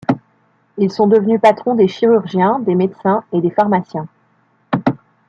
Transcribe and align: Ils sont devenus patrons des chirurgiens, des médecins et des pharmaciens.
Ils 0.79 0.91
sont 0.91 1.05
devenus 1.05 1.39
patrons 1.39 1.75
des 1.75 1.87
chirurgiens, 1.87 2.57
des 2.57 2.73
médecins 2.73 3.23
et 3.33 3.39
des 3.39 3.51
pharmaciens. 3.51 4.07